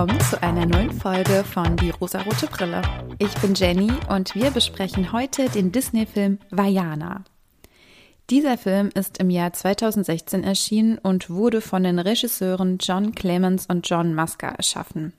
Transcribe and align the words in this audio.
willkommen 0.00 0.30
zu 0.30 0.42
einer 0.42 0.64
neuen 0.64 0.92
Folge 0.92 1.44
von 1.44 1.76
Die 1.76 1.90
rosarote 1.90 2.46
Brille. 2.46 2.80
Ich 3.18 3.34
bin 3.42 3.52
Jenny 3.54 3.92
und 4.08 4.34
wir 4.34 4.50
besprechen 4.50 5.12
heute 5.12 5.50
den 5.50 5.72
Disney-Film 5.72 6.38
Vajana. 6.48 7.22
Dieser 8.30 8.56
Film 8.56 8.88
ist 8.94 9.18
im 9.18 9.28
Jahr 9.28 9.52
2016 9.52 10.42
erschienen 10.42 10.96
und 10.96 11.28
wurde 11.28 11.60
von 11.60 11.82
den 11.82 11.98
Regisseuren 11.98 12.78
John 12.80 13.14
Clemens 13.14 13.66
und 13.66 13.86
John 13.90 14.14
Musker 14.14 14.48
erschaffen. 14.48 15.12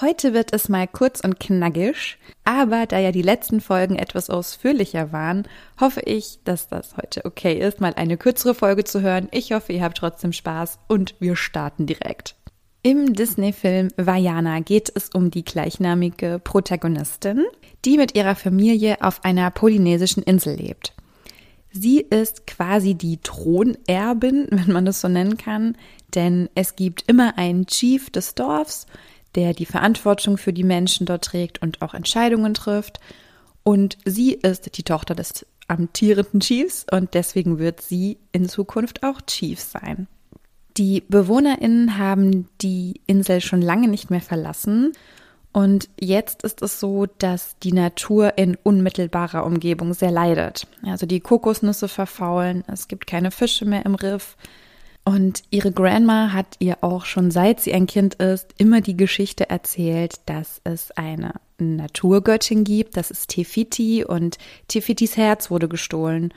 Heute 0.00 0.32
wird 0.32 0.54
es 0.54 0.70
mal 0.70 0.88
kurz 0.88 1.20
und 1.20 1.38
knackig, 1.38 2.16
aber 2.44 2.86
da 2.86 2.98
ja 2.98 3.12
die 3.12 3.20
letzten 3.20 3.60
Folgen 3.60 3.96
etwas 3.96 4.30
ausführlicher 4.30 5.12
waren, 5.12 5.46
hoffe 5.78 6.00
ich, 6.00 6.38
dass 6.44 6.68
das 6.68 6.96
heute 6.96 7.26
okay 7.26 7.58
ist, 7.58 7.82
mal 7.82 7.92
eine 7.92 8.16
kürzere 8.16 8.54
Folge 8.54 8.84
zu 8.84 9.02
hören. 9.02 9.28
Ich 9.30 9.52
hoffe, 9.52 9.74
ihr 9.74 9.82
habt 9.82 9.98
trotzdem 9.98 10.32
Spaß 10.32 10.78
und 10.88 11.16
wir 11.20 11.36
starten 11.36 11.84
direkt. 11.84 12.34
Im 12.86 13.14
Disney-Film 13.14 13.88
Vajana 13.96 14.60
geht 14.60 14.92
es 14.94 15.08
um 15.08 15.32
die 15.32 15.44
gleichnamige 15.44 16.38
Protagonistin, 16.38 17.44
die 17.84 17.96
mit 17.96 18.14
ihrer 18.14 18.36
Familie 18.36 18.98
auf 19.00 19.24
einer 19.24 19.50
polynesischen 19.50 20.22
Insel 20.22 20.54
lebt. 20.54 20.94
Sie 21.72 21.98
ist 21.98 22.46
quasi 22.46 22.94
die 22.94 23.16
Thronerbin, 23.16 24.46
wenn 24.52 24.72
man 24.72 24.84
das 24.84 25.00
so 25.00 25.08
nennen 25.08 25.36
kann, 25.36 25.76
denn 26.14 26.48
es 26.54 26.76
gibt 26.76 27.02
immer 27.10 27.36
einen 27.38 27.66
Chief 27.66 28.08
des 28.10 28.36
Dorfs, 28.36 28.86
der 29.34 29.52
die 29.52 29.66
Verantwortung 29.66 30.38
für 30.38 30.52
die 30.52 30.62
Menschen 30.62 31.06
dort 31.06 31.24
trägt 31.24 31.60
und 31.62 31.82
auch 31.82 31.92
Entscheidungen 31.92 32.54
trifft. 32.54 33.00
Und 33.64 33.98
sie 34.04 34.34
ist 34.34 34.78
die 34.78 34.84
Tochter 34.84 35.16
des 35.16 35.44
amtierenden 35.66 36.38
Chiefs 36.38 36.86
und 36.88 37.14
deswegen 37.14 37.58
wird 37.58 37.80
sie 37.80 38.18
in 38.30 38.48
Zukunft 38.48 39.02
auch 39.02 39.20
Chief 39.22 39.58
sein. 39.58 40.06
Die 40.76 41.02
BewohnerInnen 41.08 41.98
haben 41.98 42.48
die 42.60 43.00
Insel 43.06 43.40
schon 43.40 43.62
lange 43.62 43.88
nicht 43.88 44.10
mehr 44.10 44.20
verlassen 44.20 44.92
und 45.52 45.88
jetzt 45.98 46.42
ist 46.42 46.60
es 46.60 46.80
so, 46.80 47.06
dass 47.06 47.56
die 47.62 47.72
Natur 47.72 48.36
in 48.36 48.58
unmittelbarer 48.62 49.46
Umgebung 49.46 49.94
sehr 49.94 50.10
leidet. 50.10 50.66
Also 50.84 51.06
die 51.06 51.20
Kokosnüsse 51.20 51.88
verfaulen, 51.88 52.62
es 52.66 52.88
gibt 52.88 53.06
keine 53.06 53.30
Fische 53.30 53.64
mehr 53.64 53.86
im 53.86 53.94
Riff, 53.94 54.36
und 55.08 55.44
ihre 55.50 55.70
Grandma 55.70 56.32
hat 56.32 56.56
ihr 56.58 56.78
auch 56.80 57.04
schon 57.04 57.30
seit 57.30 57.60
sie 57.60 57.72
ein 57.72 57.86
Kind 57.86 58.14
ist 58.16 58.48
immer 58.58 58.80
die 58.80 58.96
Geschichte 58.96 59.48
erzählt, 59.48 60.16
dass 60.26 60.60
es 60.64 60.90
eine 60.90 61.34
Naturgöttin 61.58 62.64
gibt, 62.64 62.96
das 62.96 63.12
ist 63.12 63.28
Tefiti 63.28 64.04
und 64.04 64.36
Tefitis 64.66 65.16
Herz 65.16 65.48
wurde 65.48 65.68
gestohlen. 65.68 66.34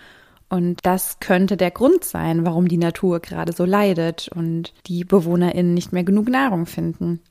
Und 0.50 0.80
das 0.84 1.20
könnte 1.20 1.58
der 1.58 1.72
Grund 1.72 2.04
sein, 2.04 2.46
warum 2.46 2.68
die 2.68 2.78
Natur 2.78 3.20
gerade 3.20 3.54
so 3.54 3.66
leidet 3.66 4.30
und 4.30 4.74
die 4.88 5.04
BewohnerInnen 5.04 5.74
nicht 5.74 5.94
mehr 5.94 6.04
genug 6.04 6.28
Nahrung 6.28 6.66
finden. 6.66 7.22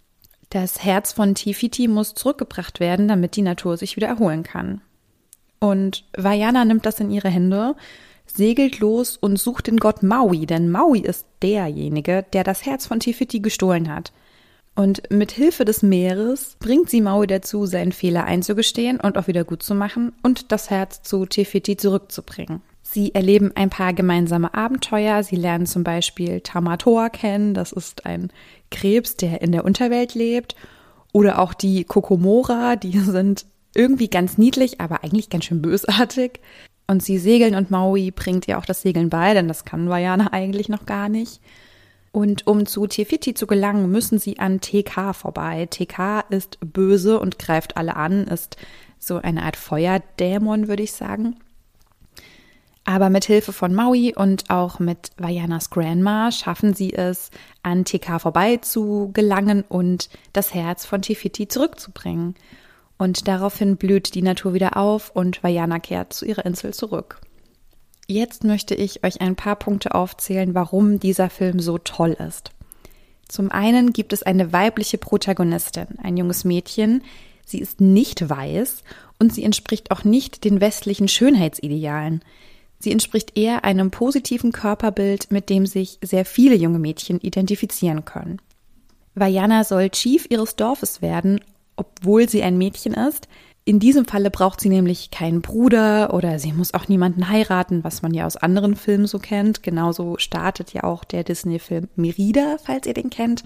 Das 0.50 0.82
Herz 0.82 1.12
von 1.12 1.34
Tifiti 1.34 1.88
muss 1.88 2.14
zurückgebracht 2.14 2.80
werden, 2.80 3.08
damit 3.08 3.36
die 3.36 3.42
Natur 3.42 3.76
sich 3.76 3.96
wieder 3.96 4.08
erholen 4.08 4.44
kann. 4.44 4.80
Und 5.58 6.04
Vajana 6.16 6.64
nimmt 6.64 6.86
das 6.86 7.00
in 7.00 7.10
ihre 7.10 7.28
Hände 7.28 7.74
segelt 8.34 8.78
los 8.78 9.16
und 9.16 9.38
sucht 9.38 9.66
den 9.66 9.78
Gott 9.78 10.02
Maui, 10.02 10.46
denn 10.46 10.70
Maui 10.70 11.00
ist 11.00 11.26
derjenige, 11.42 12.24
der 12.32 12.44
das 12.44 12.64
Herz 12.64 12.86
von 12.86 13.00
Tifiti 13.00 13.40
gestohlen 13.40 13.92
hat. 13.92 14.12
Und 14.74 15.10
mit 15.10 15.32
Hilfe 15.32 15.64
des 15.64 15.82
Meeres 15.82 16.56
bringt 16.60 16.88
sie 16.88 17.00
Maui 17.00 17.26
dazu, 17.26 17.66
seinen 17.66 17.92
Fehler 17.92 18.24
einzugestehen 18.24 19.00
und 19.00 19.18
auch 19.18 19.26
wieder 19.26 19.44
gut 19.44 19.62
zu 19.62 19.74
machen 19.74 20.12
und 20.22 20.52
das 20.52 20.70
Herz 20.70 21.02
zu 21.02 21.26
Tifiti 21.26 21.76
zurückzubringen. 21.76 22.62
Sie 22.90 23.14
erleben 23.14 23.52
ein 23.54 23.68
paar 23.68 23.92
gemeinsame 23.92 24.54
Abenteuer. 24.54 25.22
Sie 25.22 25.36
lernen 25.36 25.66
zum 25.66 25.84
Beispiel 25.84 26.40
Tamatoa 26.40 27.10
kennen. 27.10 27.52
Das 27.52 27.70
ist 27.70 28.06
ein 28.06 28.32
Krebs, 28.70 29.14
der 29.14 29.42
in 29.42 29.52
der 29.52 29.66
Unterwelt 29.66 30.14
lebt. 30.14 30.56
Oder 31.12 31.38
auch 31.38 31.52
die 31.52 31.84
Kokomora. 31.84 32.76
Die 32.76 32.98
sind 32.98 33.44
irgendwie 33.74 34.08
ganz 34.08 34.38
niedlich, 34.38 34.80
aber 34.80 35.04
eigentlich 35.04 35.28
ganz 35.28 35.44
schön 35.44 35.60
bösartig. 35.60 36.40
Und 36.86 37.02
sie 37.02 37.18
segeln 37.18 37.56
und 37.56 37.70
Maui 37.70 38.10
bringt 38.10 38.48
ihr 38.48 38.56
auch 38.56 38.64
das 38.64 38.80
Segeln 38.80 39.10
bei, 39.10 39.34
denn 39.34 39.48
das 39.48 39.66
kann 39.66 39.90
Vajana 39.90 40.32
eigentlich 40.32 40.70
noch 40.70 40.86
gar 40.86 41.10
nicht. 41.10 41.42
Und 42.10 42.46
um 42.46 42.64
zu 42.64 42.86
Tefiti 42.86 43.34
zu 43.34 43.46
gelangen, 43.46 43.92
müssen 43.92 44.18
sie 44.18 44.38
an 44.38 44.62
TK 44.62 45.12
vorbei. 45.12 45.68
TK 45.68 46.24
ist 46.30 46.56
böse 46.60 47.20
und 47.20 47.38
greift 47.38 47.76
alle 47.76 47.96
an, 47.96 48.26
ist 48.28 48.56
so 48.98 49.16
eine 49.16 49.42
Art 49.42 49.56
Feuerdämon, 49.56 50.68
würde 50.68 50.84
ich 50.84 50.92
sagen. 50.92 51.36
Aber 52.88 53.10
mit 53.10 53.26
Hilfe 53.26 53.52
von 53.52 53.74
Maui 53.74 54.14
und 54.14 54.48
auch 54.48 54.78
mit 54.78 55.10
Vajanas 55.18 55.68
Grandma 55.68 56.32
schaffen 56.32 56.72
sie 56.72 56.94
es, 56.94 57.30
an 57.62 57.84
TK 57.84 58.18
vorbei 58.18 58.56
zu 58.56 59.10
gelangen 59.12 59.62
und 59.68 60.08
das 60.32 60.54
Herz 60.54 60.86
von 60.86 61.02
Tefiti 61.02 61.48
zurückzubringen. 61.48 62.34
Und 62.96 63.28
daraufhin 63.28 63.76
blüht 63.76 64.14
die 64.14 64.22
Natur 64.22 64.54
wieder 64.54 64.78
auf 64.78 65.10
und 65.14 65.42
Vajana 65.42 65.80
kehrt 65.80 66.14
zu 66.14 66.24
ihrer 66.24 66.46
Insel 66.46 66.72
zurück. 66.72 67.20
Jetzt 68.06 68.42
möchte 68.42 68.74
ich 68.74 69.04
euch 69.04 69.20
ein 69.20 69.36
paar 69.36 69.56
Punkte 69.56 69.94
aufzählen, 69.94 70.54
warum 70.54 70.98
dieser 70.98 71.28
Film 71.28 71.60
so 71.60 71.76
toll 71.76 72.16
ist. 72.26 72.52
Zum 73.28 73.50
einen 73.50 73.92
gibt 73.92 74.14
es 74.14 74.22
eine 74.22 74.54
weibliche 74.54 74.96
Protagonistin, 74.96 75.88
ein 76.02 76.16
junges 76.16 76.46
Mädchen. 76.46 77.02
Sie 77.44 77.58
ist 77.58 77.82
nicht 77.82 78.30
weiß 78.30 78.82
und 79.18 79.34
sie 79.34 79.44
entspricht 79.44 79.90
auch 79.90 80.04
nicht 80.04 80.42
den 80.42 80.62
westlichen 80.62 81.08
Schönheitsidealen. 81.08 82.22
Sie 82.78 82.92
entspricht 82.92 83.36
eher 83.36 83.64
einem 83.64 83.90
positiven 83.90 84.52
Körperbild, 84.52 85.30
mit 85.30 85.50
dem 85.50 85.66
sich 85.66 85.98
sehr 86.02 86.24
viele 86.24 86.54
junge 86.54 86.78
Mädchen 86.78 87.20
identifizieren 87.20 88.04
können. 88.04 88.40
Vajana 89.14 89.64
soll 89.64 89.90
Chief 89.90 90.26
ihres 90.30 90.54
Dorfes 90.54 91.02
werden 91.02 91.40
obwohl 91.78 92.28
sie 92.28 92.42
ein 92.42 92.58
Mädchen 92.58 92.92
ist. 92.92 93.28
In 93.64 93.78
diesem 93.78 94.06
Falle 94.06 94.30
braucht 94.30 94.60
sie 94.60 94.70
nämlich 94.70 95.10
keinen 95.10 95.42
Bruder 95.42 96.12
oder 96.14 96.38
sie 96.38 96.52
muss 96.52 96.74
auch 96.74 96.88
niemanden 96.88 97.28
heiraten, 97.28 97.84
was 97.84 98.02
man 98.02 98.14
ja 98.14 98.26
aus 98.26 98.36
anderen 98.36 98.76
Filmen 98.76 99.06
so 99.06 99.18
kennt. 99.18 99.62
Genauso 99.62 100.16
startet 100.18 100.72
ja 100.72 100.84
auch 100.84 101.04
der 101.04 101.22
Disney-Film 101.22 101.88
Merida, 101.94 102.56
falls 102.62 102.86
ihr 102.86 102.94
den 102.94 103.10
kennt. 103.10 103.44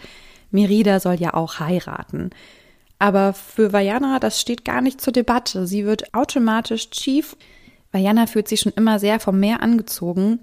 Merida 0.50 1.00
soll 1.00 1.16
ja 1.16 1.34
auch 1.34 1.58
heiraten. 1.58 2.30
Aber 2.98 3.32
für 3.32 3.72
Vajana, 3.72 4.20
das 4.20 4.40
steht 4.40 4.64
gar 4.64 4.80
nicht 4.80 5.00
zur 5.00 5.12
Debatte. 5.12 5.66
Sie 5.66 5.84
wird 5.84 6.14
automatisch 6.14 6.90
Chief. 6.90 7.36
Vajana 7.92 8.26
fühlt 8.26 8.48
sich 8.48 8.60
schon 8.60 8.72
immer 8.74 8.98
sehr 8.98 9.20
vom 9.20 9.38
Meer 9.38 9.62
angezogen. 9.62 10.40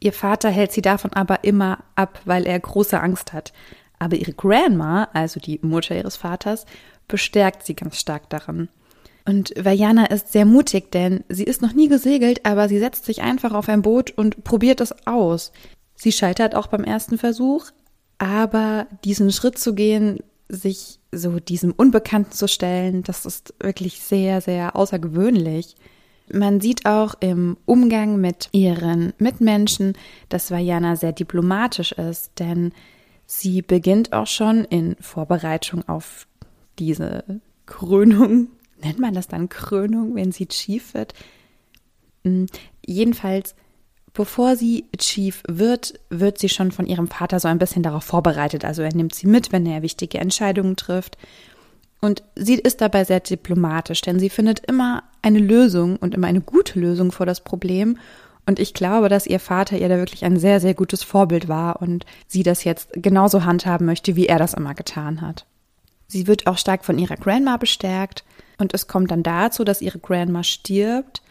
Ihr 0.00 0.12
Vater 0.12 0.50
hält 0.50 0.72
sie 0.72 0.82
davon 0.82 1.12
aber 1.12 1.44
immer 1.44 1.78
ab, 1.94 2.20
weil 2.24 2.46
er 2.46 2.58
große 2.58 3.00
Angst 3.00 3.32
hat. 3.32 3.52
Aber 3.98 4.16
ihre 4.16 4.32
Grandma, 4.32 5.08
also 5.12 5.40
die 5.40 5.58
Mutter 5.62 5.96
ihres 5.96 6.16
Vaters, 6.16 6.66
bestärkt 7.08 7.64
sie 7.64 7.74
ganz 7.74 7.98
stark 7.98 8.30
darin. 8.30 8.68
Und 9.26 9.54
Vajana 9.56 10.06
ist 10.06 10.32
sehr 10.32 10.44
mutig, 10.44 10.92
denn 10.92 11.24
sie 11.28 11.44
ist 11.44 11.62
noch 11.62 11.72
nie 11.72 11.88
gesegelt, 11.88 12.44
aber 12.44 12.68
sie 12.68 12.78
setzt 12.78 13.06
sich 13.06 13.22
einfach 13.22 13.52
auf 13.52 13.68
ein 13.68 13.82
Boot 13.82 14.10
und 14.10 14.44
probiert 14.44 14.80
es 14.80 14.94
aus. 15.06 15.52
Sie 15.94 16.12
scheitert 16.12 16.54
auch 16.54 16.66
beim 16.66 16.84
ersten 16.84 17.16
Versuch, 17.16 17.70
aber 18.18 18.86
diesen 19.04 19.32
Schritt 19.32 19.58
zu 19.58 19.74
gehen, 19.74 20.18
sich 20.48 20.98
so 21.10 21.40
diesem 21.40 21.72
Unbekannten 21.72 22.32
zu 22.32 22.48
stellen, 22.48 23.02
das 23.02 23.24
ist 23.24 23.54
wirklich 23.60 24.00
sehr, 24.00 24.40
sehr 24.40 24.76
außergewöhnlich. 24.76 25.76
Man 26.32 26.60
sieht 26.60 26.86
auch 26.86 27.14
im 27.20 27.56
Umgang 27.66 28.20
mit 28.20 28.48
ihren 28.52 29.12
Mitmenschen, 29.18 29.92
dass 30.28 30.50
Vajana 30.50 30.96
sehr 30.96 31.12
diplomatisch 31.12 31.92
ist, 31.92 32.32
denn 32.38 32.72
sie 33.26 33.62
beginnt 33.62 34.12
auch 34.12 34.26
schon 34.26 34.64
in 34.64 34.96
Vorbereitung 35.00 35.86
auf 35.88 36.26
diese 36.78 37.24
Krönung, 37.66 38.48
nennt 38.82 38.98
man 38.98 39.14
das 39.14 39.28
dann 39.28 39.48
Krönung, 39.48 40.14
wenn 40.14 40.32
sie 40.32 40.46
Chief 40.46 40.94
wird? 40.94 41.14
Hm, 42.24 42.46
jedenfalls, 42.84 43.54
bevor 44.14 44.56
sie 44.56 44.86
Chief 44.96 45.42
wird, 45.46 46.00
wird 46.08 46.38
sie 46.38 46.48
schon 46.48 46.72
von 46.72 46.86
ihrem 46.86 47.08
Vater 47.08 47.38
so 47.38 47.48
ein 47.48 47.58
bisschen 47.58 47.82
darauf 47.82 48.04
vorbereitet. 48.04 48.64
Also 48.64 48.82
er 48.82 48.94
nimmt 48.94 49.14
sie 49.14 49.26
mit, 49.26 49.52
wenn 49.52 49.66
er 49.66 49.82
wichtige 49.82 50.18
Entscheidungen 50.18 50.76
trifft. 50.76 51.18
Und 52.00 52.22
sie 52.34 52.54
ist 52.56 52.80
dabei 52.80 53.04
sehr 53.04 53.20
diplomatisch, 53.20 54.02
denn 54.02 54.18
sie 54.18 54.28
findet 54.28 54.60
immer 54.66 55.04
eine 55.24 55.38
Lösung 55.38 55.96
und 55.96 56.14
immer 56.14 56.26
eine 56.26 56.40
gute 56.40 56.78
Lösung 56.78 57.10
vor 57.10 57.26
das 57.26 57.42
Problem. 57.42 57.98
Und 58.46 58.58
ich 58.58 58.74
glaube, 58.74 59.08
dass 59.08 59.26
ihr 59.26 59.40
Vater 59.40 59.78
ihr 59.78 59.88
da 59.88 59.96
wirklich 59.96 60.24
ein 60.24 60.38
sehr, 60.38 60.60
sehr 60.60 60.74
gutes 60.74 61.02
Vorbild 61.02 61.48
war 61.48 61.80
und 61.80 62.04
sie 62.26 62.42
das 62.42 62.62
jetzt 62.64 62.90
genauso 62.92 63.44
handhaben 63.44 63.86
möchte, 63.86 64.16
wie 64.16 64.26
er 64.26 64.38
das 64.38 64.52
immer 64.52 64.74
getan 64.74 65.22
hat. 65.22 65.46
Sie 66.08 66.26
wird 66.26 66.46
auch 66.46 66.58
stark 66.58 66.84
von 66.84 66.98
ihrer 66.98 67.16
Grandma 67.16 67.56
bestärkt 67.56 68.22
und 68.58 68.74
es 68.74 68.86
kommt 68.86 69.10
dann 69.10 69.22
dazu, 69.22 69.64
dass 69.64 69.80
ihre 69.80 69.98
Grandma 69.98 70.42
stirbt 70.42 71.22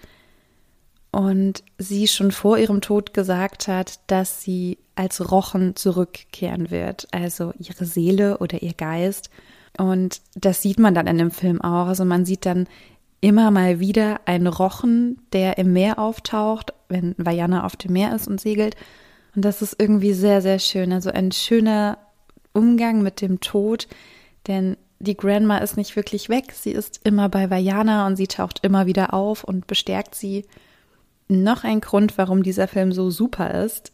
und 1.12 1.64
sie 1.78 2.08
schon 2.08 2.32
vor 2.32 2.58
ihrem 2.58 2.82
Tod 2.82 3.14
gesagt 3.14 3.68
hat, 3.68 4.00
dass 4.08 4.42
sie 4.42 4.80
als 4.96 5.32
Rochen 5.32 5.76
zurückkehren 5.76 6.72
wird, 6.72 7.08
also 7.12 7.54
ihre 7.60 7.86
Seele 7.86 8.40
oder 8.40 8.64
ihr 8.64 8.74
Geist. 8.74 9.30
Und 9.78 10.22
das 10.36 10.64
sieht 10.64 10.80
man 10.80 10.96
dann 10.96 11.08
in 11.08 11.20
dem 11.20 11.32
Film 11.32 11.62
auch. 11.62 11.88
Also 11.88 12.06
man 12.06 12.26
sieht 12.26 12.46
dann 12.48 12.68
immer 13.24 13.52
mal 13.52 13.80
wieder 13.80 14.20
einen 14.26 14.48
Rochen, 14.48 15.22
der 15.32 15.58
im 15.58 15.72
Meer 15.72 15.98
auftaucht, 15.98 16.74
wenn 16.90 17.16
Vajana 17.18 17.66
auf 17.66 17.78
dem 17.78 17.94
Meer 17.94 18.14
ist 18.14 18.28
und 18.28 18.42
segelt. 18.42 18.76
Und 19.34 19.46
das 19.46 19.62
ist 19.62 19.78
irgendwie 19.80 20.12
sehr, 20.14 20.42
sehr 20.42 20.60
schön. 20.60 20.92
Also 20.92 21.10
ein 21.10 21.32
schöner 21.32 21.98
Umgang 22.52 23.02
mit 23.02 23.22
dem 23.22 23.40
Tod, 23.40 23.88
Denn 24.48 24.76
die 25.00 25.16
Grandma 25.16 25.60
ist 25.60 25.78
nicht 25.78 25.96
wirklich 25.96 26.28
weg. 26.28 26.52
Sie 26.52 26.72
ist 26.72 27.00
immer 27.06 27.30
bei 27.30 27.50
Vajana 27.50 28.06
und 28.08 28.18
sie 28.18 28.28
taucht 28.28 28.60
immer 28.62 28.88
wieder 28.88 29.14
auf 29.14 29.46
und 29.46 29.68
bestärkt 29.68 30.16
sie. 30.16 30.46
Noch 31.30 31.64
ein 31.64 31.80
Grund, 31.80 32.18
warum 32.18 32.44
dieser 32.44 32.68
Film 32.68 32.92
so 32.92 33.10
super 33.10 33.64
ist. 33.64 33.94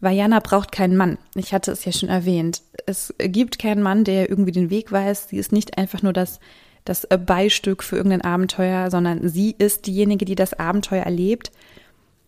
Vajana 0.00 0.40
braucht 0.40 0.72
keinen 0.72 0.96
Mann. 0.96 1.18
Ich 1.34 1.52
hatte 1.52 1.72
es 1.72 1.84
ja 1.84 1.92
schon 1.92 2.08
erwähnt. 2.08 2.62
Es 2.86 3.14
gibt 3.18 3.58
keinen 3.58 3.82
Mann, 3.82 4.04
der 4.04 4.30
irgendwie 4.30 4.52
den 4.52 4.70
Weg 4.70 4.90
weiß. 4.90 5.28
Sie 5.28 5.36
ist 5.36 5.52
nicht 5.52 5.76
einfach 5.76 6.00
nur 6.00 6.14
das, 6.14 6.40
das 6.84 7.06
Beistück 7.26 7.82
für 7.82 7.96
irgendein 7.96 8.22
Abenteuer, 8.22 8.90
sondern 8.90 9.28
sie 9.28 9.54
ist 9.56 9.86
diejenige, 9.86 10.24
die 10.24 10.34
das 10.34 10.54
Abenteuer 10.54 11.02
erlebt. 11.02 11.50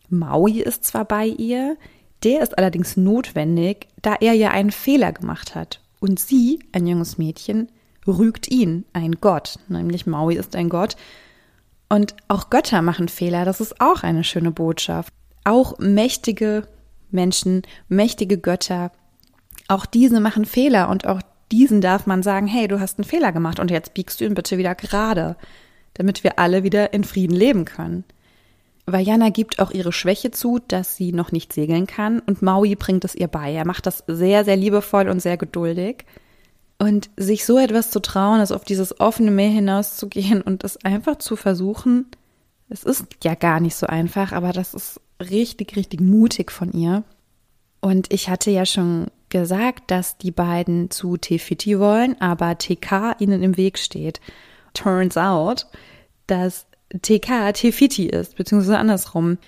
Maui 0.09 0.61
ist 0.61 0.85
zwar 0.85 1.05
bei 1.05 1.27
ihr, 1.27 1.77
der 2.25 2.41
ist 2.41 2.57
allerdings 2.57 2.97
notwendig, 2.97 3.89
da 4.01 4.15
er 4.15 4.33
ja 4.33 4.51
einen 4.51 4.71
Fehler 4.71 5.13
gemacht 5.13 5.55
hat. 5.55 5.81
Und 6.01 6.19
sie, 6.19 6.61
ein 6.73 6.87
junges 6.87 7.19
Mädchen, 7.19 7.71
rügt 8.07 8.49
ihn, 8.51 8.85
ein 8.93 9.17
Gott, 9.21 9.59
nämlich 9.69 10.07
Maui 10.07 10.37
ist 10.37 10.57
ein 10.57 10.69
Gott. 10.69 10.97
Und 11.89 12.17
auch 12.29 12.51
Götter 12.51 12.83
machen 12.83 13.09
Fehler, 13.09 13.45
das 13.45 13.61
ist 13.61 13.81
auch 13.81 14.03
eine 14.03 14.25
schöne 14.25 14.51
Botschaft. 14.51 15.13
Auch 15.45 15.79
mächtige 15.79 16.67
Menschen, 17.11 17.63
mächtige 17.89 18.39
Götter, 18.39 18.91
auch 19.69 19.87
diese 19.87 20.21
machen 20.21 20.45
Fehler 20.45 20.89
und 20.89 21.07
auch 21.07 21.21
diesen 21.53 21.81
darf 21.81 22.07
man 22.07 22.23
sagen, 22.23 22.47
hey, 22.47 22.69
du 22.69 22.81
hast 22.81 22.99
einen 22.99 23.09
Fehler 23.09 23.33
gemacht 23.33 23.61
und 23.61 23.71
jetzt 23.71 23.95
biegst 23.95 24.21
du 24.21 24.25
ihn 24.25 24.35
bitte 24.35 24.59
wieder 24.59 24.75
gerade, 24.75 25.37
damit 25.95 26.25
wir 26.25 26.39
alle 26.39 26.63
wieder 26.63 26.93
in 26.93 27.05
Frieden 27.05 27.37
leben 27.37 27.65
können. 27.65 28.05
Vajana 28.87 29.31
gibt 29.31 29.59
auch 29.59 29.73
ihre 29.73 29.93
Schwäche 29.93 30.31
zu, 30.31 30.61
dass 30.69 30.97
sie 30.97 31.13
noch 31.13 31.33
nicht 31.33 31.53
segeln 31.53 31.87
kann 31.87 32.21
und 32.21 32.43
Maui 32.43 32.77
bringt 32.77 33.05
es 33.05 33.15
ihr 33.15 33.29
bei. 33.29 33.53
Er 33.53 33.67
macht 33.67 33.87
das 33.87 34.05
sehr, 34.07 34.45
sehr 34.45 34.57
liebevoll 34.57 35.09
und 35.09 35.21
sehr 35.21 35.37
geduldig. 35.37 36.05
Und 36.79 37.11
sich 37.17 37.45
so 37.47 37.59
etwas 37.59 37.91
zu 37.91 38.01
trauen, 38.01 38.41
ist 38.41 38.53
auf 38.53 38.65
dieses 38.65 39.01
offene 39.01 39.31
Meer 39.31 39.49
hinauszugehen 39.49 40.43
und 40.43 40.63
es 40.63 40.77
einfach 40.85 41.17
zu 41.17 41.35
versuchen, 41.35 42.07
es 42.69 42.83
ist 42.83 43.07
ja 43.23 43.35
gar 43.35 43.61
nicht 43.61 43.77
so 43.77 43.87
einfach, 43.87 44.33
aber 44.33 44.53
das 44.53 44.75
ist 44.75 45.01
richtig, 45.21 45.77
richtig 45.77 46.01
mutig 46.01 46.51
von 46.51 46.73
ihr. 46.73 47.05
Und 47.87 48.13
ich 48.13 48.29
hatte 48.29 48.51
ja 48.51 48.67
schon 48.67 49.13
gesagt, 49.29 49.93
dass 49.93 50.19
die 50.19 50.33
beiden 50.33 50.91
zu 50.91 51.17
Tefiti 51.17 51.79
wollen, 51.79 52.21
aber 52.21 52.59
TK 52.59 53.15
ihnen 53.21 53.45
im 53.45 53.57
Weg 53.57 53.79
steht. 53.79 54.21
Turns 54.75 55.17
out, 55.17 55.69
dass 56.27 56.67
TK 57.01 57.53
Tefiti 57.55 58.07
ist, 58.07 58.35
beziehungsweise 58.35 58.79
andersrum. 58.79 59.39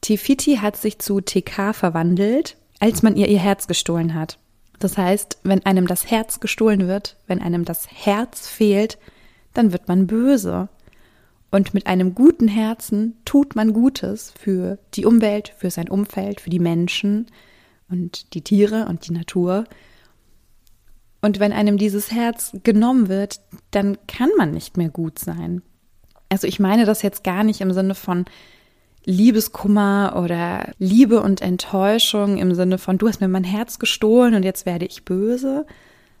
Tefiti 0.00 0.56
hat 0.56 0.76
sich 0.76 0.98
zu 0.98 1.20
TK 1.20 1.72
verwandelt, 1.72 2.56
als 2.80 3.04
man 3.04 3.14
ihr 3.14 3.28
ihr 3.28 3.38
Herz 3.38 3.68
gestohlen 3.68 4.14
hat. 4.14 4.40
Das 4.80 4.98
heißt, 4.98 5.38
wenn 5.44 5.64
einem 5.64 5.86
das 5.86 6.10
Herz 6.10 6.40
gestohlen 6.40 6.88
wird, 6.88 7.14
wenn 7.28 7.40
einem 7.40 7.64
das 7.64 7.86
Herz 7.88 8.48
fehlt, 8.48 8.98
dann 9.54 9.70
wird 9.70 9.86
man 9.86 10.08
böse. 10.08 10.68
Und 11.52 11.72
mit 11.72 11.86
einem 11.86 12.16
guten 12.16 12.48
Herzen 12.48 13.16
tut 13.24 13.54
man 13.54 13.72
Gutes 13.72 14.32
für 14.36 14.80
die 14.94 15.06
Umwelt, 15.06 15.54
für 15.56 15.70
sein 15.70 15.88
Umfeld, 15.88 16.40
für 16.40 16.50
die 16.50 16.58
Menschen 16.58 17.26
und 17.88 18.34
die 18.34 18.42
Tiere 18.42 18.86
und 18.86 19.08
die 19.08 19.12
Natur. 19.12 19.64
Und 21.20 21.40
wenn 21.40 21.52
einem 21.52 21.78
dieses 21.78 22.12
Herz 22.12 22.56
genommen 22.62 23.08
wird, 23.08 23.40
dann 23.70 23.98
kann 24.06 24.30
man 24.36 24.52
nicht 24.52 24.76
mehr 24.76 24.90
gut 24.90 25.18
sein. 25.18 25.62
Also 26.28 26.46
ich 26.46 26.60
meine 26.60 26.84
das 26.84 27.02
jetzt 27.02 27.24
gar 27.24 27.44
nicht 27.44 27.60
im 27.60 27.72
Sinne 27.72 27.94
von 27.94 28.24
Liebeskummer 29.04 30.20
oder 30.22 30.72
Liebe 30.78 31.22
und 31.22 31.40
Enttäuschung 31.40 32.38
im 32.38 32.54
Sinne 32.54 32.78
von, 32.78 32.98
du 32.98 33.08
hast 33.08 33.20
mir 33.20 33.28
mein 33.28 33.44
Herz 33.44 33.78
gestohlen 33.78 34.34
und 34.34 34.42
jetzt 34.42 34.66
werde 34.66 34.84
ich 34.84 35.04
böse, 35.04 35.64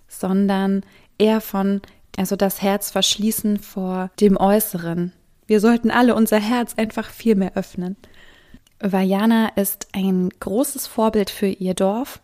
sondern 0.06 0.82
eher 1.18 1.40
von, 1.40 1.82
also 2.16 2.36
das 2.36 2.62
Herz 2.62 2.92
verschließen 2.92 3.58
vor 3.58 4.10
dem 4.20 4.36
Äußeren. 4.36 5.12
Wir 5.48 5.60
sollten 5.60 5.90
alle 5.90 6.14
unser 6.14 6.38
Herz 6.38 6.74
einfach 6.76 7.10
viel 7.10 7.34
mehr 7.34 7.56
öffnen. 7.56 7.96
Vajana 8.80 9.48
ist 9.56 9.88
ein 9.92 10.28
großes 10.40 10.86
Vorbild 10.86 11.30
für 11.30 11.46
ihr 11.46 11.74
Dorf, 11.74 12.20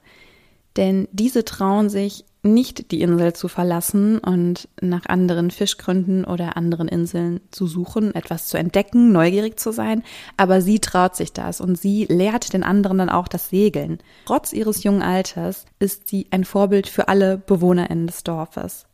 denn 0.76 1.08
diese 1.12 1.44
trauen 1.44 1.88
sich 1.88 2.25
nicht 2.44 2.90
die 2.90 3.02
Insel 3.02 3.34
zu 3.34 3.46
verlassen 3.46 4.19
und 4.19 4.69
nach 4.81 5.06
anderen 5.06 5.52
Fischgründen 5.52 6.25
oder 6.25 6.56
anderen 6.56 6.88
Inseln 6.88 7.40
zu 7.52 7.69
suchen, 7.69 8.14
etwas 8.14 8.49
zu 8.49 8.58
entdecken, 8.58 9.12
neugierig 9.12 9.60
zu 9.60 9.72
sein, 9.72 10.02
aber 10.37 10.60
sie 10.60 10.81
traut 10.81 11.14
sich 11.14 11.32
das 11.32 11.60
und 11.60 11.78
sie 11.78 12.06
lehrt 12.06 12.52
den 12.52 12.64
anderen 12.64 12.99
dann 12.99 13.10
auch 13.10 13.28
das 13.28 13.49
Segeln. 13.49 13.99
Trotz 14.26 14.52
ihres 14.52 14.82
jungen 14.82 15.02
Alters 15.02 15.66
ist 15.78 16.08
sie 16.08 16.26
ein 16.31 16.44
Vorbild 16.44 16.88
für 16.88 17.06
alle 17.06 17.38
BewohnerInnen 17.38 18.08
des 18.08 18.25
Dorfes. 18.25 18.87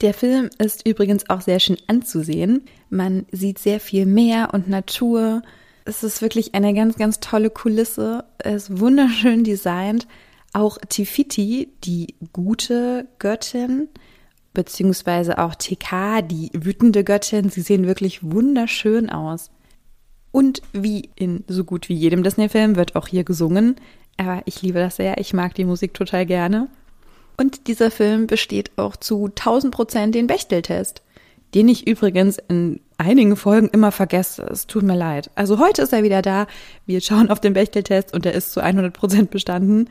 Der 0.00 0.14
Film 0.14 0.48
ist 0.58 0.86
übrigens 0.86 1.28
auch 1.28 1.40
sehr 1.40 1.58
schön 1.58 1.78
anzusehen. 1.88 2.62
Man 2.88 3.26
sieht 3.32 3.58
sehr 3.58 3.80
viel 3.80 4.06
Meer 4.06 4.50
und 4.52 4.68
Natur. 4.68 5.42
Es 5.88 6.02
ist 6.02 6.20
wirklich 6.20 6.54
eine 6.54 6.74
ganz, 6.74 6.96
ganz 6.96 7.18
tolle 7.18 7.48
Kulisse. 7.48 8.26
Es 8.36 8.68
ist 8.68 8.78
wunderschön 8.78 9.42
designt. 9.42 10.06
Auch 10.52 10.76
Tifiti, 10.86 11.72
die 11.82 12.14
gute 12.34 13.08
Göttin, 13.18 13.88
beziehungsweise 14.52 15.38
auch 15.38 15.54
TK, 15.54 16.20
die 16.20 16.50
wütende 16.52 17.04
Göttin, 17.04 17.48
sie 17.48 17.62
sehen 17.62 17.86
wirklich 17.86 18.22
wunderschön 18.22 19.08
aus. 19.08 19.50
Und 20.30 20.60
wie 20.74 21.08
in 21.16 21.44
so 21.48 21.64
gut 21.64 21.88
wie 21.88 21.94
jedem 21.94 22.22
Disney-Film 22.22 22.76
wird 22.76 22.94
auch 22.94 23.08
hier 23.08 23.24
gesungen. 23.24 23.76
Aber 24.18 24.42
ich 24.44 24.60
liebe 24.60 24.80
das 24.80 24.96
sehr, 24.96 25.16
ich 25.16 25.32
mag 25.32 25.54
die 25.54 25.64
Musik 25.64 25.94
total 25.94 26.26
gerne. 26.26 26.68
Und 27.38 27.66
dieser 27.66 27.90
Film 27.90 28.26
besteht 28.26 28.76
auch 28.76 28.96
zu 28.96 29.24
1000 29.24 29.74
Prozent 29.74 30.14
den 30.14 30.26
Bechteltest, 30.26 31.00
den 31.54 31.66
ich 31.66 31.86
übrigens 31.86 32.36
in 32.48 32.80
einigen 32.98 33.36
Folgen 33.36 33.68
immer 33.68 33.92
vergesse. 33.92 34.42
Es 34.42 34.66
tut 34.66 34.82
mir 34.82 34.96
leid. 34.96 35.30
Also 35.34 35.58
heute 35.58 35.82
ist 35.82 35.92
er 35.92 36.02
wieder 36.02 36.22
da. 36.22 36.46
Wir 36.84 37.00
schauen 37.00 37.30
auf 37.30 37.40
den 37.40 37.54
Bechteltest 37.54 38.12
und 38.12 38.26
er 38.26 38.34
ist 38.34 38.52
zu 38.52 38.60
100 38.60 38.92
Prozent 38.92 39.30
bestanden 39.30 39.88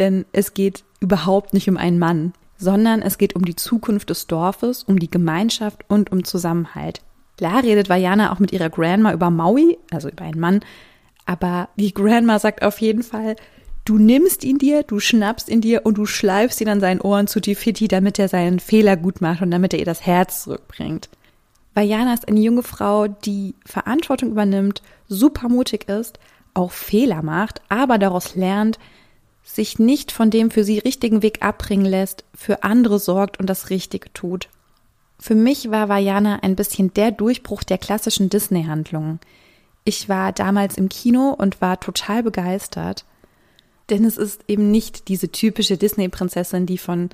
denn 0.00 0.24
es 0.32 0.54
geht 0.54 0.84
überhaupt 1.00 1.54
nicht 1.54 1.68
um 1.68 1.76
einen 1.76 1.98
Mann, 1.98 2.32
sondern 2.56 3.02
es 3.02 3.18
geht 3.18 3.36
um 3.36 3.44
die 3.44 3.54
Zukunft 3.54 4.10
des 4.10 4.26
Dorfes, 4.26 4.82
um 4.82 4.98
die 4.98 5.10
Gemeinschaft 5.10 5.84
und 5.88 6.10
um 6.10 6.24
Zusammenhalt. 6.24 7.02
Klar 7.36 7.62
redet 7.62 7.88
Vajana 7.88 8.32
auch 8.32 8.38
mit 8.38 8.52
ihrer 8.52 8.70
Grandma 8.70 9.12
über 9.12 9.30
Maui, 9.30 9.78
also 9.90 10.08
über 10.08 10.24
einen 10.24 10.40
Mann, 10.40 10.60
aber 11.26 11.68
die 11.76 11.94
Grandma 11.94 12.38
sagt 12.38 12.62
auf 12.62 12.80
jeden 12.80 13.02
Fall, 13.02 13.36
du 13.84 13.98
nimmst 13.98 14.42
ihn 14.42 14.58
dir, 14.58 14.82
du 14.82 15.00
schnappst 15.00 15.48
ihn 15.48 15.60
dir 15.60 15.84
und 15.84 15.96
du 15.96 16.06
schleifst 16.06 16.60
ihn 16.60 16.68
an 16.68 16.80
seinen 16.80 17.00
Ohren 17.00 17.26
zu 17.26 17.40
Tifiti, 17.40 17.86
damit 17.86 18.18
er 18.18 18.28
seinen 18.28 18.58
Fehler 18.58 18.96
gut 18.96 19.20
macht 19.20 19.42
und 19.42 19.50
damit 19.50 19.72
er 19.72 19.78
ihr 19.78 19.86
das 19.86 20.04
Herz 20.04 20.44
zurückbringt. 20.44 21.08
Vajana 21.80 22.12
ist 22.12 22.28
eine 22.28 22.40
junge 22.40 22.62
Frau, 22.62 23.08
die 23.08 23.54
Verantwortung 23.64 24.32
übernimmt, 24.32 24.82
super 25.08 25.48
mutig 25.48 25.88
ist, 25.88 26.18
auch 26.52 26.72
Fehler 26.72 27.22
macht, 27.22 27.62
aber 27.70 27.96
daraus 27.96 28.34
lernt, 28.34 28.78
sich 29.42 29.78
nicht 29.78 30.12
von 30.12 30.28
dem 30.28 30.50
für 30.50 30.62
sie 30.62 30.78
richtigen 30.78 31.22
Weg 31.22 31.42
abbringen 31.42 31.86
lässt, 31.86 32.24
für 32.34 32.64
andere 32.64 32.98
sorgt 32.98 33.40
und 33.40 33.48
das 33.48 33.70
Richtige 33.70 34.12
tut. 34.12 34.50
Für 35.18 35.34
mich 35.34 35.70
war 35.70 35.88
Vajana 35.88 36.40
ein 36.42 36.54
bisschen 36.54 36.92
der 36.92 37.12
Durchbruch 37.12 37.64
der 37.64 37.78
klassischen 37.78 38.28
Disney-Handlungen. 38.28 39.18
Ich 39.84 40.06
war 40.06 40.32
damals 40.32 40.76
im 40.76 40.90
Kino 40.90 41.30
und 41.30 41.62
war 41.62 41.80
total 41.80 42.22
begeistert, 42.22 43.06
denn 43.88 44.04
es 44.04 44.18
ist 44.18 44.42
eben 44.48 44.70
nicht 44.70 45.08
diese 45.08 45.32
typische 45.32 45.78
Disney-Prinzessin, 45.78 46.66
die 46.66 46.78
von 46.78 47.08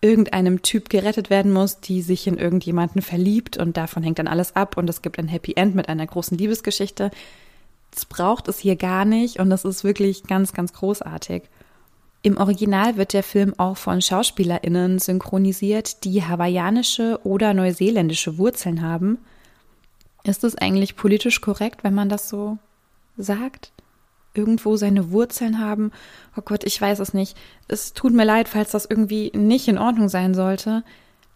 irgendeinem 0.00 0.62
Typ 0.62 0.88
gerettet 0.88 1.30
werden 1.30 1.52
muss, 1.52 1.80
die 1.80 2.02
sich 2.02 2.26
in 2.26 2.38
irgendjemanden 2.38 3.02
verliebt 3.02 3.56
und 3.56 3.76
davon 3.76 4.02
hängt 4.02 4.18
dann 4.18 4.28
alles 4.28 4.54
ab 4.54 4.76
und 4.76 4.88
es 4.88 5.02
gibt 5.02 5.18
ein 5.18 5.28
Happy 5.28 5.54
End 5.56 5.74
mit 5.74 5.88
einer 5.88 6.06
großen 6.06 6.38
Liebesgeschichte, 6.38 7.10
das 7.90 8.04
braucht 8.04 8.48
es 8.48 8.58
hier 8.58 8.76
gar 8.76 9.04
nicht 9.04 9.40
und 9.40 9.50
das 9.50 9.64
ist 9.64 9.82
wirklich 9.82 10.24
ganz, 10.24 10.52
ganz 10.52 10.72
großartig. 10.72 11.42
Im 12.22 12.36
Original 12.36 12.96
wird 12.96 13.12
der 13.12 13.22
Film 13.22 13.54
auch 13.58 13.76
von 13.76 14.02
SchauspielerInnen 14.02 14.98
synchronisiert, 14.98 16.04
die 16.04 16.24
hawaiianische 16.24 17.20
oder 17.24 17.54
neuseeländische 17.54 18.38
Wurzeln 18.38 18.82
haben. 18.82 19.18
Ist 20.24 20.44
es 20.44 20.56
eigentlich 20.56 20.96
politisch 20.96 21.40
korrekt, 21.40 21.84
wenn 21.84 21.94
man 21.94 22.08
das 22.08 22.28
so 22.28 22.58
sagt? 23.16 23.72
Irgendwo 24.34 24.76
seine 24.76 25.10
Wurzeln 25.10 25.58
haben? 25.58 25.90
Oh 26.36 26.42
Gott, 26.42 26.64
ich 26.64 26.80
weiß 26.80 26.98
es 27.00 27.14
nicht. 27.14 27.36
Es 27.66 27.92
tut 27.92 28.12
mir 28.12 28.24
leid, 28.24 28.48
falls 28.48 28.70
das 28.70 28.86
irgendwie 28.86 29.32
nicht 29.34 29.68
in 29.68 29.78
Ordnung 29.78 30.08
sein 30.08 30.34
sollte. 30.34 30.84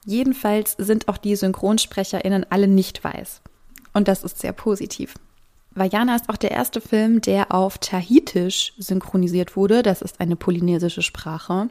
Jedenfalls 0.05 0.75
sind 0.79 1.09
auch 1.09 1.17
die 1.17 1.37
SynchronsprecherInnen 1.37 2.47
alle 2.51 2.69
nicht 2.69 3.03
weiß. 3.03 3.41
Und 3.93 4.09
das 4.09 4.25
ist 4.25 4.41
sehr 4.41 4.53
positiv. 4.53 5.15
Vajana 5.75 6.17
ist 6.17 6.29
auch 6.29 6.37
der 6.37 6.51
erste 6.51 6.81
Film, 6.81 7.21
der 7.21 7.53
auf 7.55 7.79
Tahitisch 7.79 8.75
synchronisiert 8.79 9.57
wurde. 9.57 9.83
Das 9.83 10.03
ist 10.03 10.21
eine 10.21 10.37
polynesische 10.37 11.03
Sprache. 11.03 11.69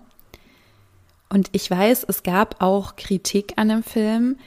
Und 1.30 1.50
ich 1.52 1.70
weiß, 1.70 2.06
es 2.08 2.24
gab 2.24 2.62
auch 2.62 2.96
Kritik 2.96 3.54
an 3.58 3.70
dem 3.70 3.84
Film, 3.84 4.38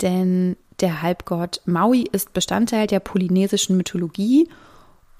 denn 0.00 0.56
der 0.80 1.02
Halbgott 1.02 1.60
Maui 1.66 2.08
ist 2.10 2.32
Bestandteil 2.32 2.86
der 2.86 3.00
polynesischen 3.00 3.76
Mythologie 3.76 4.48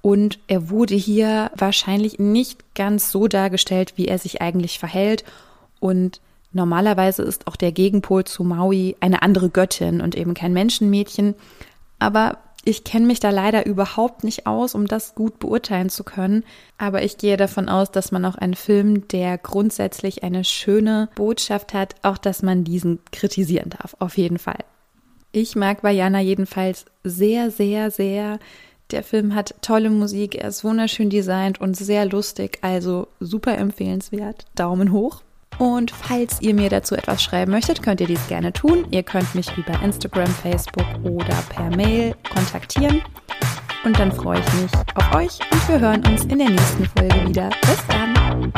und 0.03 0.39
er 0.49 0.69
wurde 0.69 0.95
hier 0.95 1.51
wahrscheinlich 1.57 2.19
nicht 2.19 2.75
ganz 2.75 3.11
so 3.11 3.29
dargestellt, 3.29 3.95
wie 3.97 4.09
er 4.09 4.19
sich 4.19 4.43
eigentlich 4.43 4.79
verhält. 4.79 5.25
Und 5.81 6.21
Normalerweise 6.53 7.23
ist 7.23 7.47
auch 7.47 7.57
der 7.57 7.73
Gegenpol 7.73 8.25
zu 8.25 8.45
Maui 8.45 8.97
eine 9.01 9.23
andere 9.23 9.49
Göttin 9.49 10.01
und 10.01 10.15
eben 10.15 10.35
kein 10.35 10.53
Menschenmädchen. 10.53 11.35
Aber 11.99 12.39
ich 12.65 12.85
kenne 12.85 13.07
mich 13.07 13.21
da 13.21 13.31
leider 13.31 13.67
überhaupt 13.67 14.23
nicht 14.23 14.47
aus, 14.47 14.75
um 14.75 14.87
das 14.87 15.15
gut 15.15 15.39
beurteilen 15.39 15.89
zu 15.89 16.05
können. 16.05 16.45
Aber 16.79 17.03
ich 17.03 17.17
gehe 17.17 17.37
davon 17.37 17.69
aus, 17.69 17.91
dass 17.91 18.13
man 18.13 18.25
auch 18.25 18.35
einen 18.35 18.55
Film, 18.55 19.09
der 19.09 19.39
grundsätzlich 19.39 20.23
eine 20.23 20.45
schöne 20.45 21.09
Botschaft 21.15 21.75
hat, 21.75 21.95
auch 22.03 22.19
dass 22.19 22.43
man 22.43 22.65
diesen 22.65 23.01
kritisieren 23.11 23.71
darf. 23.71 23.97
Auf 23.99 24.19
jeden 24.19 24.39
Fall. 24.39 24.59
Ich 25.33 25.57
mag 25.57 25.83
Vajana 25.83 26.21
jedenfalls 26.21 26.85
sehr, 27.03 27.51
sehr, 27.51 27.91
sehr. 27.91 28.39
Der 28.93 29.03
Film 29.03 29.35
hat 29.35 29.55
tolle 29.63 29.89
Musik, 29.89 30.35
er 30.35 30.49
ist 30.49 30.65
wunderschön 30.65 31.09
designt 31.09 31.61
und 31.61 31.75
sehr 31.75 32.05
lustig, 32.05 32.59
also 32.61 33.09
super 33.21 33.57
empfehlenswert. 33.57 34.45
Daumen 34.55 34.93
hoch. 34.93 35.23
Und 35.59 35.91
falls 35.91 36.43
ihr 36.43 36.55
mir 36.55 36.69
dazu 36.69 36.95
etwas 36.95 37.23
schreiben 37.23 37.53
möchtet, 37.53 37.83
könnt 37.83 38.01
ihr 38.03 38.07
dies 38.07 38.27
gerne 38.29 38.53
tun. 38.53 38.87
Ihr 38.91 39.03
könnt 39.03 39.35
mich 39.35 39.51
über 39.57 39.83
Instagram, 39.83 40.29
Facebook 40.29 40.87
oder 41.05 41.43
per 41.49 41.75
Mail 41.75 42.15
kontaktieren. 42.35 43.03
Und 43.85 43.99
dann 43.99 44.13
freue 44.13 44.41
ich 44.41 44.63
mich 44.63 44.73
auf 44.95 45.15
euch 45.15 45.39
und 45.51 45.69
wir 45.69 45.81
hören 45.81 46.07
uns 46.07 46.25
in 46.25 46.39
der 46.39 46.51
nächsten 46.51 46.85
Folge 46.85 47.29
wieder. 47.29 47.51
Bis 47.63 47.87
dann! 47.89 48.53